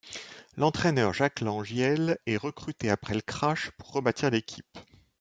[0.57, 4.79] L'entraîneur Jack Lengyel est recruté après le crash pour rebâtir l'équipe.